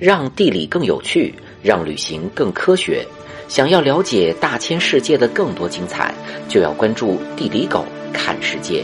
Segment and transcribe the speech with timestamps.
[0.00, 3.06] 让地理更有趣，让旅行更科学。
[3.48, 6.14] 想要了解大千世界的更多精彩，
[6.48, 8.82] 就要关注地理狗看世界。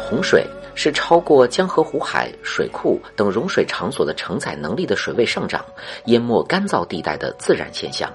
[0.00, 0.44] 洪水
[0.80, 5.64] 是超过江河湖海、水库等融水场所的承载能力的水位上涨，
[6.04, 8.08] 淹没干燥地带的自然现象。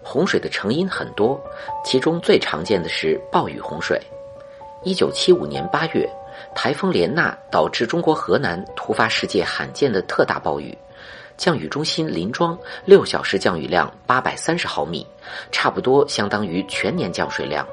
[0.00, 1.42] 洪水的成因很多，
[1.84, 4.00] 其中最常见的是暴雨洪水。
[4.84, 6.08] 一九七五年八月，
[6.54, 10.78] 台风莲娜导致中国河南突发世界罕见的特大暴雨，
[11.36, 15.04] 降雨中心林庄六小时降雨量八百三十毫米，
[15.50, 17.66] 差不多相当于全年降水量。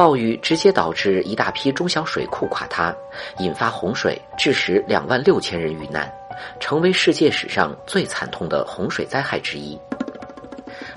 [0.00, 2.96] 暴雨直接导致一大批中小水库垮塌，
[3.36, 6.10] 引发洪水，致使两万六千人遇难，
[6.58, 9.78] 成为世界史上最惨痛的洪水灾害之一。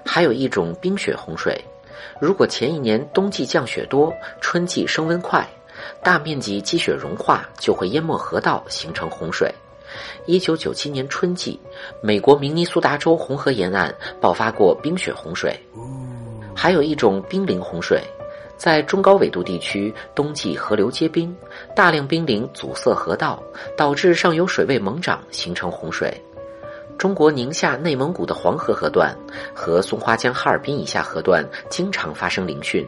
[0.05, 1.61] 还有一种冰雪洪水，
[2.17, 4.09] 如果前一年冬季降雪多，
[4.39, 5.45] 春季升温快，
[6.01, 9.53] 大面积积雪融化就会淹没河道，形成洪水。
[10.25, 11.59] 一九九七年春季，
[12.01, 15.53] 美国明尼苏达州红河沿岸爆发过冰雪洪水。
[16.55, 18.01] 还有一种冰凌洪水，
[18.57, 21.35] 在中高纬度地区，冬季河流结冰，
[21.75, 23.41] 大量冰凌阻塞河道，
[23.75, 26.13] 导致上游水位猛涨，形成洪水。
[26.97, 29.13] 中国宁夏、内蒙古的黄河河段
[29.53, 32.85] 和松花江哈尔滨以下河段经常发生凌汛，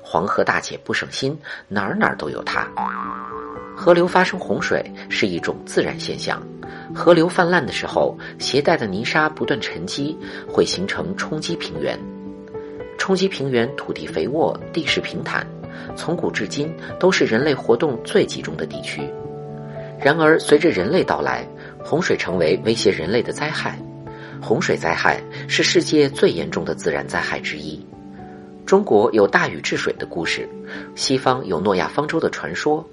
[0.00, 2.66] 黄河大姐不省心，哪儿哪儿都有它。
[3.76, 6.42] 河流发生洪水是一种自然现象，
[6.94, 10.16] 河流泛滥的时候，携带的泥沙不断沉积，
[10.48, 11.98] 会形成冲积平原。
[13.02, 15.44] 冲积平原土地肥沃，地势平坦，
[15.96, 19.02] 从古至今都是人类活动最集中的地区。
[19.98, 21.44] 然而，随着人类到来，
[21.82, 23.76] 洪水成为威胁人类的灾害。
[24.40, 27.84] 洪水灾害是世界最严重的自然灾害之一。
[28.64, 30.48] 中国有大禹治水的故事，
[30.94, 32.88] 西方有诺亚方舟的传说。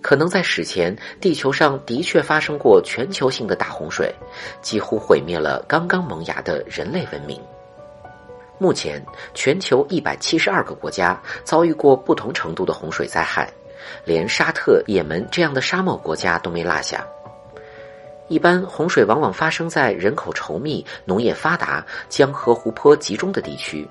[0.00, 4.12] 可能在史前，地球上的确发生过全球性的大洪水，
[4.60, 7.40] 几乎毁灭了刚刚萌芽的人类文明。
[8.64, 9.04] 目前，
[9.34, 13.52] 全球一百七十二个国家遭遇过不同程度的洪水灾害，
[14.06, 17.06] 连沙特、也门这样的沙漠国家都没落下。
[18.26, 23.86] 一般洪水往往发生在人口稠密、农业发达、江河湖泊集中的地区。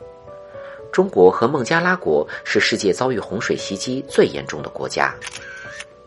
[0.92, 5.14] 中国和孟加拉国是世界遭遇洪水袭击最严重的国家。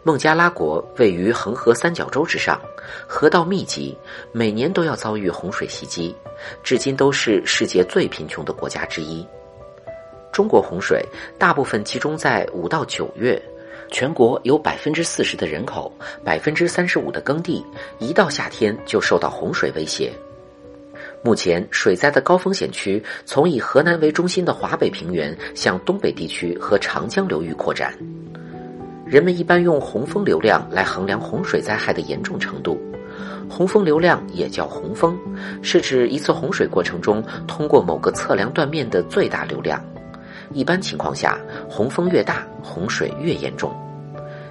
[0.06, 2.60] 孟加拉国位于恒河三角洲之上，
[3.08, 3.98] 河道密集，
[4.30, 6.14] 每年都要遭遇洪水袭击，
[6.62, 9.26] 至今都是世界最贫穷的国家之一。
[10.30, 11.04] 中国洪水
[11.40, 13.36] 大部分集中在五到九月，
[13.90, 17.66] 全国有百分之四十的人口，百分之三十五的耕地，
[17.98, 20.12] 一到夏天就受到洪水威胁。
[21.20, 27.92] 目前水灾的高风险区从以河南为中心的华北平原向东北地区和长江流域扩展。
[29.06, 32.76] 人们一般用洪峰流量来衡量洪水灾害的严重程度。
[33.48, 35.16] 洪峰流量也叫洪峰，
[35.62, 39.80] 是指一次洪水过程中通过某个测量断面的最大流量。
[40.52, 43.72] 一般情况下，洪峰越大，洪水越严重。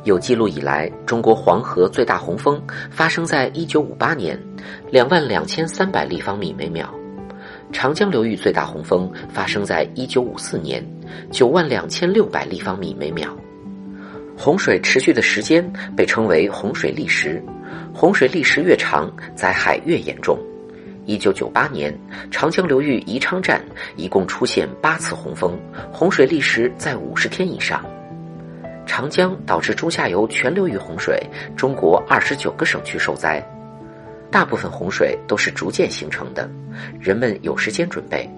[0.05, 4.41] 有记录以来，中国黄河最大洪峰发生在1958年，
[4.89, 6.85] 两万两千三百立方米每秒；
[7.73, 10.85] 长江流域最大洪峰发生在1954年，
[11.29, 13.35] 九万两千六百立方米每秒。
[14.37, 15.65] 洪水持续的时间
[15.95, 17.41] 被称为洪水历时，
[17.93, 20.37] 洪水历时越长，灾害越严重。
[21.05, 21.95] 一九九八年，
[22.29, 23.63] 长江流域宜昌站
[23.95, 25.57] 一共出现八次洪峰，
[25.91, 27.83] 洪水历时在五十天以上。
[28.85, 31.21] 长江导致中下游全流域洪水，
[31.55, 33.43] 中国二十九个省区受灾。
[34.31, 36.49] 大部分洪水都是逐渐形成的，
[36.99, 38.29] 人们有时间准备，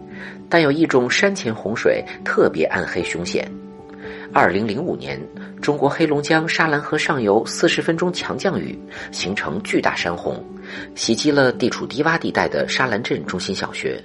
[0.47, 3.49] 但有一种山前洪水特别暗黑凶险。
[4.33, 5.19] 二零零五年，
[5.61, 8.77] 中国黑龙江沙兰河上游四十分钟强降雨，
[9.11, 10.43] 形成巨大山洪，
[10.95, 14.03] 袭击了地处低洼地带的沙兰镇中心小学。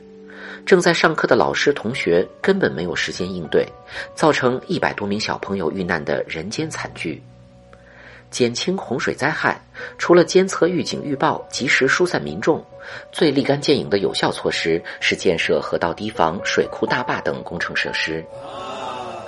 [0.65, 3.67] 正在上课的老师同学根本没有时间应对，
[4.15, 7.21] 造成一百多名小朋友遇难的人间惨剧。
[8.31, 9.61] 减轻洪水灾害，
[9.99, 12.65] 除了监测预警预报、及时疏散民众，
[13.11, 18.25] 最立竿见影的有效措施是建设河道堤防、水库大坝等工程设施。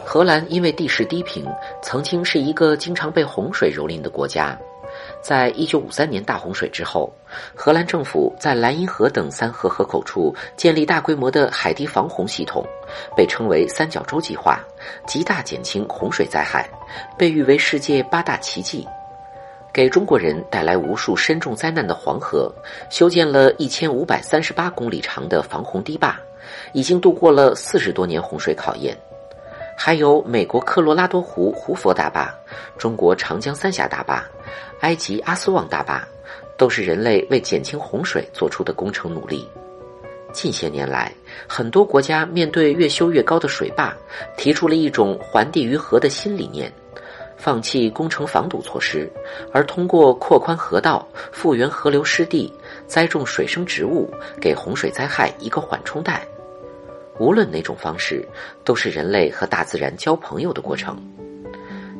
[0.04, 1.44] 荷兰因为地势低平，
[1.82, 4.56] 曾经是一个经常被洪水蹂躏的国家。
[5.20, 7.12] 在一九五三年大洪水之后，
[7.54, 12.64] 荷兰政府在莱茵河等三河河口处建立大规模的海堤防洪系统，
[13.16, 14.60] 被称为“三角洲计划”，
[15.04, 16.68] 极大减轻洪水灾害，
[17.18, 18.86] 被誉为世界八大奇迹。
[19.72, 22.54] 给中国人带来无数深重灾难的黄河，
[22.88, 26.16] 修建了一千五百三十八公里长的防洪堤坝，
[26.72, 28.96] 已经度过了四十多年洪水考验。
[29.76, 32.32] 还有美国科罗拉多湖胡佛大坝、
[32.78, 34.24] 中国长江三峡大坝、
[34.80, 36.06] 埃及阿斯旺大坝，
[36.56, 39.48] 都是人类为减轻洪水做出的工程努力。
[40.32, 41.12] 近些年来，
[41.46, 43.94] 很多国家面对越修越高的水坝，
[44.36, 46.72] 提出了一种还地于河的新理念，
[47.36, 49.08] 放弃工程防堵措施，
[49.52, 52.52] 而通过扩宽河道、复原河流湿地、
[52.86, 56.26] 栽种水生植物，给洪水灾害一个缓冲带。
[57.18, 58.26] 无论哪种方式，
[58.64, 60.96] 都是人类和大自然交朋友的过程。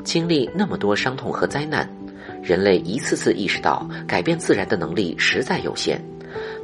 [0.03, 1.89] 经历那么多伤痛和灾难，
[2.43, 6.03] 人类一次次意识到改变自然的能力实在有限。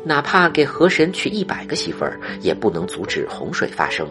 [0.05, 4.09] 哪怕给河神娶一百个媳妇儿，也不能阻止洪水发生。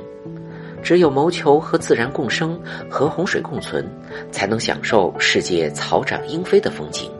[0.81, 2.57] 只有谋求和自然共生、
[2.89, 3.85] 和洪水共存，
[4.31, 7.11] 才能享受世界草长莺飞的风景。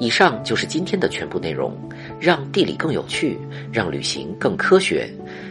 [0.00, 1.74] 以上就是今天的全部内容。
[2.20, 3.38] 让地理更有趣，
[3.72, 5.08] 让旅行更科学。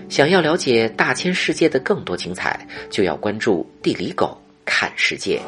[0.07, 5.41] 想要了解大千世界的更多精彩，就要关注地理狗看世界。